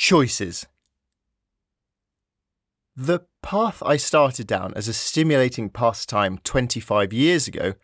Choices. 0.00 0.66
The 2.96 3.26
path 3.42 3.82
I 3.84 3.98
started 3.98 4.46
down 4.46 4.72
as 4.74 4.88
a 4.88 4.94
stimulating 4.94 5.68
pastime 5.68 6.38
25 6.38 7.12
years 7.12 7.46
ago 7.46 7.74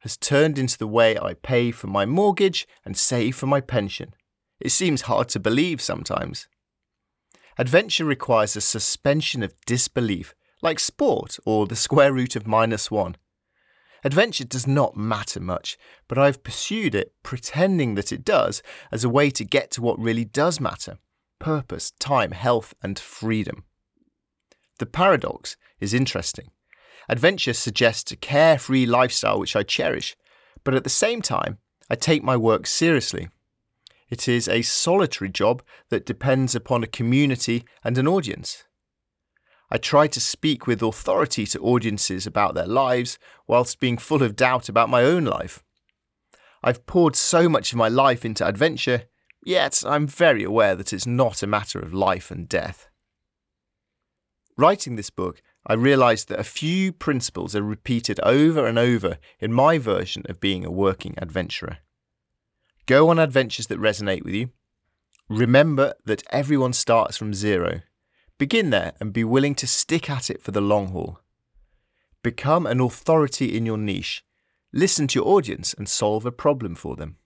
has 0.00 0.18
turned 0.18 0.58
into 0.58 0.76
the 0.76 0.86
way 0.86 1.18
I 1.18 1.32
pay 1.32 1.70
for 1.70 1.86
my 1.86 2.04
mortgage 2.04 2.68
and 2.84 2.94
save 2.94 3.36
for 3.36 3.46
my 3.46 3.62
pension. 3.62 4.12
It 4.60 4.68
seems 4.68 5.08
hard 5.08 5.30
to 5.30 5.40
believe 5.40 5.80
sometimes. 5.80 6.46
Adventure 7.56 8.04
requires 8.04 8.54
a 8.54 8.60
suspension 8.60 9.42
of 9.42 9.58
disbelief, 9.64 10.34
like 10.60 10.78
sport 10.78 11.38
or 11.46 11.66
the 11.66 11.74
square 11.74 12.12
root 12.12 12.36
of 12.36 12.46
minus 12.46 12.90
one. 12.90 13.16
Adventure 14.04 14.44
does 14.44 14.66
not 14.66 14.94
matter 14.94 15.40
much, 15.40 15.78
but 16.06 16.18
I've 16.18 16.44
pursued 16.44 16.94
it 16.94 17.14
pretending 17.22 17.94
that 17.94 18.12
it 18.12 18.26
does 18.26 18.62
as 18.92 19.04
a 19.04 19.08
way 19.08 19.30
to 19.30 19.42
get 19.42 19.70
to 19.70 19.80
what 19.80 19.98
really 19.98 20.26
does 20.26 20.60
matter 20.60 20.98
purpose, 21.42 21.90
time, 21.98 22.30
health, 22.30 22.72
and 22.82 22.98
freedom. 22.98 23.64
The 24.78 24.86
paradox 24.86 25.56
is 25.80 25.92
interesting. 25.92 26.52
Adventure 27.08 27.52
suggests 27.52 28.12
a 28.12 28.16
carefree 28.16 28.86
lifestyle 28.86 29.40
which 29.40 29.56
I 29.56 29.64
cherish, 29.64 30.16
but 30.62 30.74
at 30.74 30.84
the 30.84 30.90
same 30.90 31.20
time, 31.20 31.58
I 31.90 31.96
take 31.96 32.22
my 32.22 32.36
work 32.36 32.68
seriously. 32.68 33.28
It 34.08 34.28
is 34.28 34.46
a 34.46 34.62
solitary 34.62 35.30
job 35.30 35.62
that 35.88 36.06
depends 36.06 36.54
upon 36.54 36.84
a 36.84 36.94
community 36.98 37.64
and 37.82 37.98
an 37.98 38.06
audience. 38.06 38.64
I 39.68 39.78
try 39.78 40.06
to 40.06 40.20
speak 40.20 40.68
with 40.68 40.80
authority 40.80 41.44
to 41.46 41.60
audiences 41.60 42.24
about 42.24 42.54
their 42.54 42.68
lives 42.68 43.18
whilst 43.48 43.80
being 43.80 43.98
full 43.98 44.22
of 44.22 44.36
doubt 44.36 44.68
about 44.68 44.88
my 44.88 45.02
own 45.02 45.24
life. 45.24 45.64
I've 46.62 46.86
poured 46.86 47.16
so 47.16 47.48
much 47.48 47.72
of 47.72 47.78
my 47.78 47.88
life 47.88 48.24
into 48.24 48.46
adventure, 48.46 49.08
yet 49.44 49.82
I'm 49.86 50.06
very 50.06 50.44
aware 50.44 50.74
that 50.74 50.92
it's 50.92 51.06
not 51.06 51.42
a 51.42 51.46
matter 51.46 51.78
of 51.78 51.94
life 51.94 52.30
and 52.30 52.48
death. 52.48 52.88
Writing 54.56 54.96
this 54.96 55.10
book, 55.10 55.42
I 55.66 55.74
realised 55.74 56.28
that 56.28 56.40
a 56.40 56.44
few 56.44 56.92
principles 56.92 57.54
are 57.54 57.62
repeated 57.62 58.20
over 58.20 58.66
and 58.66 58.78
over 58.78 59.18
in 59.38 59.52
my 59.52 59.78
version 59.78 60.24
of 60.28 60.40
being 60.40 60.64
a 60.64 60.70
working 60.70 61.14
adventurer. 61.18 61.78
Go 62.86 63.08
on 63.08 63.18
adventures 63.18 63.68
that 63.68 63.80
resonate 63.80 64.24
with 64.24 64.34
you. 64.34 64.50
Remember 65.28 65.94
that 66.04 66.24
everyone 66.30 66.72
starts 66.72 67.16
from 67.16 67.32
zero. 67.32 67.80
Begin 68.38 68.70
there 68.70 68.92
and 69.00 69.12
be 69.12 69.24
willing 69.24 69.54
to 69.54 69.66
stick 69.66 70.10
at 70.10 70.28
it 70.28 70.42
for 70.42 70.50
the 70.50 70.60
long 70.60 70.88
haul. 70.88 71.20
Become 72.22 72.66
an 72.66 72.80
authority 72.80 73.56
in 73.56 73.64
your 73.64 73.78
niche. 73.78 74.24
Listen 74.72 75.06
to 75.08 75.20
your 75.20 75.28
audience 75.28 75.74
and 75.74 75.88
solve 75.88 76.26
a 76.26 76.32
problem 76.32 76.74
for 76.74 76.96
them. 76.96 77.16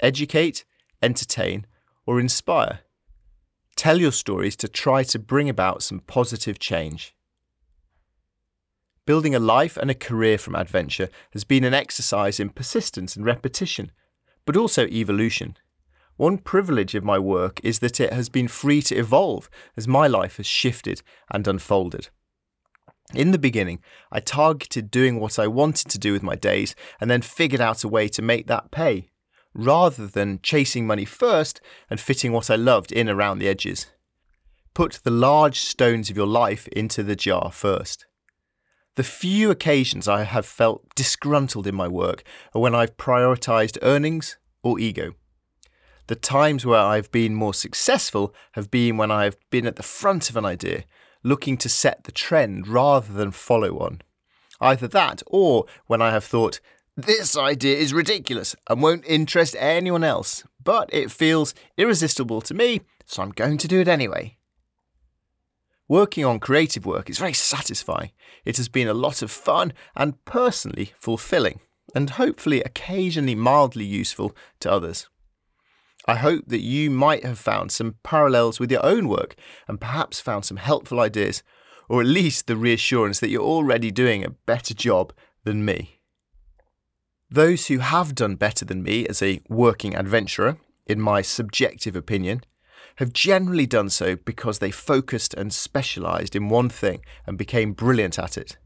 Educate, 0.00 0.64
entertain, 1.04 1.66
or 2.06 2.18
inspire. 2.18 2.80
Tell 3.76 4.00
your 4.00 4.12
stories 4.12 4.56
to 4.56 4.68
try 4.68 5.02
to 5.04 5.18
bring 5.18 5.48
about 5.48 5.82
some 5.82 6.00
positive 6.00 6.58
change. 6.58 7.14
Building 9.06 9.34
a 9.34 9.38
life 9.38 9.76
and 9.76 9.90
a 9.90 9.94
career 9.94 10.38
from 10.38 10.54
adventure 10.54 11.10
has 11.32 11.44
been 11.44 11.64
an 11.64 11.74
exercise 11.74 12.40
in 12.40 12.48
persistence 12.48 13.16
and 13.16 13.24
repetition, 13.24 13.92
but 14.46 14.56
also 14.56 14.86
evolution. 14.86 15.56
One 16.16 16.38
privilege 16.38 16.94
of 16.94 17.04
my 17.04 17.18
work 17.18 17.60
is 17.62 17.80
that 17.80 18.00
it 18.00 18.12
has 18.12 18.28
been 18.28 18.48
free 18.48 18.80
to 18.82 18.96
evolve 18.96 19.50
as 19.76 19.88
my 19.88 20.06
life 20.06 20.38
has 20.38 20.46
shifted 20.46 21.02
and 21.30 21.46
unfolded. 21.46 22.08
In 23.12 23.32
the 23.32 23.38
beginning, 23.38 23.80
I 24.10 24.20
targeted 24.20 24.90
doing 24.90 25.20
what 25.20 25.38
I 25.38 25.48
wanted 25.48 25.88
to 25.90 25.98
do 25.98 26.12
with 26.12 26.22
my 26.22 26.36
days 26.36 26.74
and 27.00 27.10
then 27.10 27.20
figured 27.20 27.60
out 27.60 27.84
a 27.84 27.88
way 27.88 28.08
to 28.08 28.22
make 28.22 28.46
that 28.46 28.70
pay, 28.70 29.10
rather 29.54 30.06
than 30.06 30.40
chasing 30.42 30.86
money 30.86 31.04
first 31.04 31.60
and 31.88 32.00
fitting 32.00 32.32
what 32.32 32.50
I 32.50 32.56
loved 32.56 32.92
in 32.92 33.08
around 33.08 33.38
the 33.38 33.48
edges. 33.48 33.86
Put 34.74 35.00
the 35.04 35.10
large 35.10 35.60
stones 35.60 36.10
of 36.10 36.16
your 36.16 36.26
life 36.26 36.66
into 36.68 37.02
the 37.02 37.16
jar 37.16 37.52
first. 37.52 38.06
The 38.96 39.04
few 39.04 39.50
occasions 39.50 40.06
I 40.06 40.24
have 40.24 40.46
felt 40.46 40.94
disgruntled 40.94 41.66
in 41.66 41.74
my 41.74 41.88
work 41.88 42.22
are 42.54 42.60
when 42.60 42.74
I've 42.74 42.96
prioritised 42.96 43.78
earnings 43.82 44.36
or 44.62 44.78
ego. 44.78 45.14
The 46.06 46.14
times 46.14 46.66
where 46.66 46.80
I've 46.80 47.10
been 47.10 47.34
more 47.34 47.54
successful 47.54 48.34
have 48.52 48.70
been 48.70 48.96
when 48.96 49.10
I 49.10 49.24
have 49.24 49.36
been 49.50 49.66
at 49.66 49.76
the 49.76 49.82
front 49.82 50.28
of 50.28 50.36
an 50.36 50.44
idea, 50.44 50.84
looking 51.22 51.56
to 51.58 51.68
set 51.68 52.04
the 52.04 52.12
trend 52.12 52.68
rather 52.68 53.12
than 53.12 53.30
follow 53.30 53.72
one. 53.72 54.02
Either 54.60 54.86
that, 54.86 55.22
or 55.26 55.66
when 55.86 56.00
I 56.00 56.10
have 56.10 56.24
thought, 56.24 56.60
this 56.96 57.36
idea 57.36 57.76
is 57.76 57.92
ridiculous 57.92 58.54
and 58.68 58.82
won't 58.82 59.04
interest 59.06 59.56
anyone 59.58 60.04
else, 60.04 60.44
but 60.62 60.88
it 60.92 61.10
feels 61.10 61.54
irresistible 61.76 62.40
to 62.42 62.54
me, 62.54 62.82
so 63.04 63.22
I'm 63.22 63.30
going 63.30 63.58
to 63.58 63.68
do 63.68 63.80
it 63.80 63.88
anyway. 63.88 64.38
Working 65.88 66.24
on 66.24 66.38
creative 66.40 66.86
work 66.86 67.10
is 67.10 67.18
very 67.18 67.34
satisfying. 67.34 68.12
It 68.44 68.56
has 68.56 68.68
been 68.68 68.88
a 68.88 68.94
lot 68.94 69.22
of 69.22 69.30
fun 69.30 69.72
and 69.94 70.24
personally 70.24 70.92
fulfilling, 70.98 71.60
and 71.94 72.10
hopefully 72.10 72.62
occasionally 72.62 73.34
mildly 73.34 73.84
useful 73.84 74.34
to 74.60 74.72
others. 74.72 75.08
I 76.06 76.16
hope 76.16 76.44
that 76.48 76.60
you 76.60 76.90
might 76.90 77.24
have 77.24 77.38
found 77.38 77.72
some 77.72 77.96
parallels 78.02 78.60
with 78.60 78.70
your 78.70 78.84
own 78.84 79.08
work 79.08 79.36
and 79.66 79.80
perhaps 79.80 80.20
found 80.20 80.44
some 80.44 80.58
helpful 80.58 81.00
ideas, 81.00 81.42
or 81.88 82.00
at 82.00 82.06
least 82.06 82.46
the 82.46 82.56
reassurance 82.56 83.20
that 83.20 83.30
you're 83.30 83.42
already 83.42 83.90
doing 83.90 84.24
a 84.24 84.30
better 84.30 84.74
job 84.74 85.12
than 85.44 85.64
me. 85.64 85.93
Those 87.34 87.66
who 87.66 87.78
have 87.78 88.14
done 88.14 88.36
better 88.36 88.64
than 88.64 88.84
me 88.84 89.08
as 89.08 89.20
a 89.20 89.40
working 89.48 89.96
adventurer, 89.96 90.56
in 90.86 91.00
my 91.00 91.20
subjective 91.20 91.96
opinion, 91.96 92.42
have 92.98 93.12
generally 93.12 93.66
done 93.66 93.90
so 93.90 94.14
because 94.14 94.60
they 94.60 94.70
focused 94.70 95.34
and 95.34 95.52
specialised 95.52 96.36
in 96.36 96.48
one 96.48 96.68
thing 96.68 97.04
and 97.26 97.36
became 97.36 97.72
brilliant 97.72 98.20
at 98.20 98.38
it. 98.38 98.56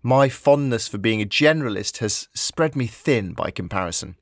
My 0.00 0.28
fondness 0.28 0.86
for 0.86 0.98
being 0.98 1.20
a 1.20 1.26
generalist 1.26 1.98
has 1.98 2.28
spread 2.36 2.76
me 2.76 2.86
thin 2.86 3.32
by 3.32 3.50
comparison. 3.50 4.14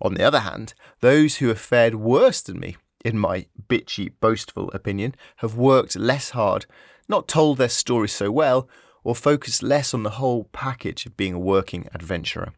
On 0.00 0.14
the 0.14 0.22
other 0.22 0.40
hand, 0.40 0.74
those 1.00 1.38
who 1.38 1.48
have 1.48 1.58
fared 1.58 1.96
worse 1.96 2.42
than 2.42 2.60
me, 2.60 2.76
in 3.04 3.18
my 3.18 3.46
bitchy, 3.68 4.12
boastful 4.20 4.70
opinion, 4.70 5.16
have 5.38 5.56
worked 5.56 5.96
less 5.96 6.30
hard, 6.30 6.66
not 7.08 7.26
told 7.26 7.58
their 7.58 7.68
story 7.68 8.08
so 8.08 8.30
well, 8.30 8.68
or 9.02 9.16
focused 9.16 9.64
less 9.64 9.94
on 9.94 10.04
the 10.04 10.10
whole 10.10 10.44
package 10.52 11.06
of 11.06 11.16
being 11.16 11.34
a 11.34 11.40
working 11.40 11.88
adventurer. 11.92 12.52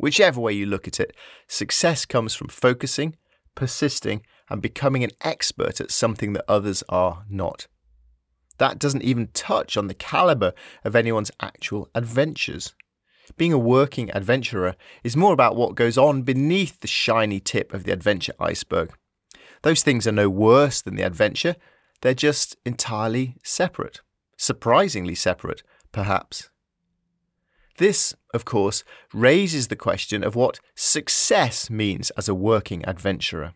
Whichever 0.00 0.40
way 0.40 0.54
you 0.54 0.64
look 0.64 0.88
at 0.88 0.98
it, 0.98 1.14
success 1.46 2.06
comes 2.06 2.34
from 2.34 2.48
focusing, 2.48 3.16
persisting, 3.54 4.22
and 4.48 4.62
becoming 4.62 5.04
an 5.04 5.10
expert 5.20 5.78
at 5.78 5.90
something 5.90 6.32
that 6.32 6.44
others 6.48 6.82
are 6.88 7.24
not. 7.28 7.66
That 8.56 8.78
doesn't 8.78 9.04
even 9.04 9.28
touch 9.34 9.76
on 9.76 9.88
the 9.88 9.94
caliber 9.94 10.54
of 10.84 10.96
anyone's 10.96 11.30
actual 11.40 11.90
adventures. 11.94 12.74
Being 13.36 13.52
a 13.52 13.58
working 13.58 14.10
adventurer 14.12 14.74
is 15.04 15.18
more 15.18 15.34
about 15.34 15.54
what 15.54 15.74
goes 15.74 15.98
on 15.98 16.22
beneath 16.22 16.80
the 16.80 16.88
shiny 16.88 17.38
tip 17.38 17.74
of 17.74 17.84
the 17.84 17.92
adventure 17.92 18.34
iceberg. 18.40 18.94
Those 19.62 19.82
things 19.82 20.06
are 20.06 20.12
no 20.12 20.30
worse 20.30 20.80
than 20.80 20.96
the 20.96 21.06
adventure, 21.06 21.56
they're 22.00 22.14
just 22.14 22.56
entirely 22.64 23.36
separate. 23.44 24.00
Surprisingly 24.38 25.14
separate, 25.14 25.62
perhaps. 25.92 26.48
This, 27.80 28.14
of 28.34 28.44
course, 28.44 28.84
raises 29.14 29.68
the 29.68 29.74
question 29.74 30.22
of 30.22 30.36
what 30.36 30.60
success 30.74 31.70
means 31.70 32.10
as 32.10 32.28
a 32.28 32.34
working 32.34 32.84
adventurer. 32.84 33.54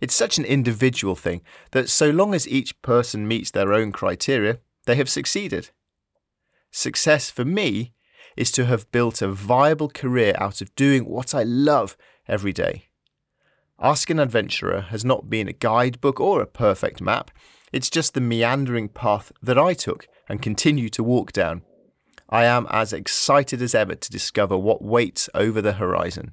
It's 0.00 0.14
such 0.14 0.38
an 0.38 0.44
individual 0.44 1.16
thing 1.16 1.42
that 1.72 1.88
so 1.88 2.08
long 2.10 2.34
as 2.34 2.46
each 2.46 2.80
person 2.82 3.26
meets 3.26 3.50
their 3.50 3.72
own 3.72 3.90
criteria, 3.90 4.60
they 4.86 4.94
have 4.94 5.08
succeeded. 5.10 5.70
Success 6.70 7.30
for 7.30 7.44
me 7.44 7.94
is 8.36 8.52
to 8.52 8.66
have 8.66 8.92
built 8.92 9.20
a 9.20 9.32
viable 9.32 9.88
career 9.88 10.34
out 10.38 10.60
of 10.60 10.72
doing 10.76 11.04
what 11.04 11.34
I 11.34 11.42
love 11.42 11.96
every 12.28 12.52
day. 12.52 12.90
Ask 13.80 14.08
an 14.08 14.20
Adventurer 14.20 14.82
has 14.82 15.04
not 15.04 15.28
been 15.28 15.48
a 15.48 15.52
guidebook 15.52 16.20
or 16.20 16.40
a 16.40 16.46
perfect 16.46 17.00
map, 17.00 17.32
it's 17.72 17.90
just 17.90 18.14
the 18.14 18.20
meandering 18.20 18.88
path 18.88 19.32
that 19.42 19.58
I 19.58 19.74
took 19.74 20.06
and 20.28 20.40
continue 20.40 20.88
to 20.90 21.02
walk 21.02 21.32
down. 21.32 21.62
I 22.32 22.46
am 22.46 22.66
as 22.70 22.94
excited 22.94 23.60
as 23.60 23.74
ever 23.74 23.94
to 23.94 24.10
discover 24.10 24.56
what 24.56 24.80
waits 24.80 25.28
over 25.34 25.60
the 25.60 25.74
horizon. 25.74 26.32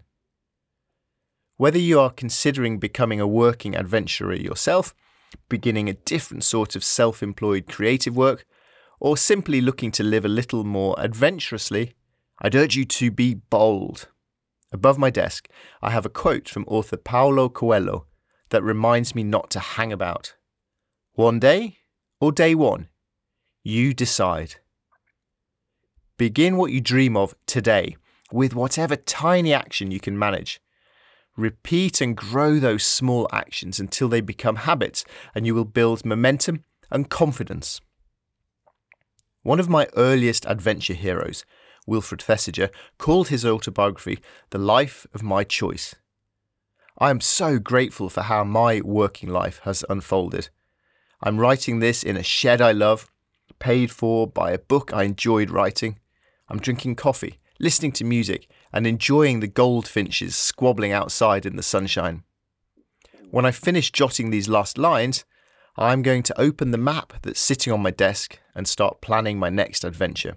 Whether 1.57 1.77
you 1.77 1.99
are 1.99 2.09
considering 2.09 2.79
becoming 2.79 3.19
a 3.19 3.27
working 3.27 3.75
adventurer 3.75 4.33
yourself, 4.33 4.95
beginning 5.49 5.89
a 5.89 5.95
different 5.95 6.45
sort 6.45 6.77
of 6.77 6.85
self 6.85 7.21
employed 7.21 7.67
creative 7.67 8.15
work, 8.15 8.45
or 9.01 9.17
simply 9.17 9.59
looking 9.59 9.91
to 9.91 10.03
live 10.03 10.23
a 10.23 10.29
little 10.29 10.63
more 10.63 10.95
adventurously, 10.97 11.95
I'd 12.41 12.55
urge 12.55 12.77
you 12.77 12.85
to 12.85 13.11
be 13.11 13.33
bold. 13.33 14.07
Above 14.71 14.97
my 14.97 15.09
desk, 15.09 15.49
I 15.81 15.89
have 15.89 16.05
a 16.05 16.09
quote 16.09 16.47
from 16.47 16.63
author 16.69 16.95
Paulo 16.95 17.49
Coelho 17.49 18.05
that 18.51 18.63
reminds 18.63 19.13
me 19.15 19.23
not 19.23 19.49
to 19.49 19.59
hang 19.59 19.91
about. 19.91 20.35
One 21.15 21.41
day 21.41 21.79
or 22.21 22.31
day 22.31 22.55
one, 22.55 22.87
you 23.65 23.93
decide. 23.93 24.55
Begin 26.19 26.57
what 26.57 26.73
you 26.73 26.81
dream 26.81 27.15
of 27.15 27.33
today 27.45 27.95
with 28.29 28.53
whatever 28.53 28.97
tiny 28.97 29.53
action 29.53 29.89
you 29.89 30.01
can 30.01 30.19
manage. 30.19 30.59
Repeat 31.37 32.01
and 32.01 32.13
grow 32.13 32.59
those 32.59 32.83
small 32.83 33.29
actions 33.31 33.79
until 33.79 34.09
they 34.09 34.19
become 34.19 34.57
habits, 34.57 35.05
and 35.33 35.45
you 35.45 35.55
will 35.55 35.63
build 35.63 36.05
momentum 36.05 36.65
and 36.91 37.09
confidence. 37.09 37.79
One 39.43 39.61
of 39.61 39.69
my 39.69 39.87
earliest 39.95 40.45
adventure 40.45 40.93
heroes, 40.93 41.45
Wilfred 41.87 42.19
Thesiger, 42.19 42.69
called 42.97 43.29
his 43.29 43.45
autobiography 43.45 44.19
The 44.49 44.57
Life 44.57 45.07
of 45.13 45.23
My 45.23 45.45
Choice. 45.45 45.95
I 46.97 47.11
am 47.11 47.21
so 47.21 47.59
grateful 47.59 48.09
for 48.09 48.23
how 48.23 48.43
my 48.43 48.81
working 48.81 49.29
life 49.29 49.61
has 49.63 49.85
unfolded. 49.89 50.49
I'm 51.23 51.39
writing 51.39 51.79
this 51.79 52.03
in 52.03 52.17
a 52.17 52.23
shed 52.23 52.59
I 52.59 52.73
love, 52.73 53.09
paid 53.57 53.89
for 53.89 54.27
by 54.27 54.51
a 54.51 54.59
book 54.59 54.91
I 54.93 55.03
enjoyed 55.03 55.49
writing. 55.49 55.97
I'm 56.49 56.59
drinking 56.59 56.95
coffee, 56.95 57.39
listening 57.59 57.91
to 57.93 58.03
music, 58.03 58.47
and 58.73 58.87
enjoying 58.87 59.39
the 59.39 59.47
goldfinches 59.47 60.35
squabbling 60.35 60.91
outside 60.91 61.45
in 61.45 61.55
the 61.55 61.63
sunshine. 61.63 62.23
When 63.31 63.45
I 63.45 63.51
finish 63.51 63.91
jotting 63.91 64.31
these 64.31 64.49
last 64.49 64.77
lines, 64.77 65.25
I'm 65.77 66.01
going 66.01 66.23
to 66.23 66.41
open 66.41 66.71
the 66.71 66.77
map 66.77 67.13
that's 67.21 67.39
sitting 67.39 67.71
on 67.71 67.81
my 67.81 67.91
desk 67.91 68.39
and 68.55 68.67
start 68.67 69.01
planning 69.01 69.37
my 69.37 69.49
next 69.49 69.83
adventure. 69.83 70.35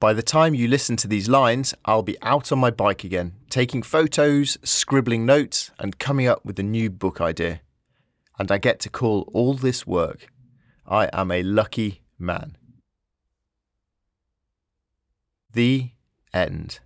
By 0.00 0.12
the 0.12 0.22
time 0.22 0.54
you 0.54 0.68
listen 0.68 0.96
to 0.98 1.08
these 1.08 1.28
lines, 1.28 1.74
I'll 1.84 2.04
be 2.04 2.16
out 2.22 2.52
on 2.52 2.60
my 2.60 2.70
bike 2.70 3.02
again, 3.02 3.32
taking 3.50 3.82
photos, 3.82 4.56
scribbling 4.62 5.26
notes, 5.26 5.72
and 5.80 5.98
coming 5.98 6.28
up 6.28 6.44
with 6.44 6.56
a 6.60 6.62
new 6.62 6.88
book 6.88 7.20
idea. 7.20 7.62
And 8.38 8.52
I 8.52 8.58
get 8.58 8.78
to 8.80 8.90
call 8.90 9.28
all 9.34 9.54
this 9.54 9.88
work. 9.88 10.28
I 10.86 11.10
am 11.12 11.32
a 11.32 11.42
lucky 11.42 12.02
man. 12.16 12.57
The 15.52 15.90
end. 16.32 16.80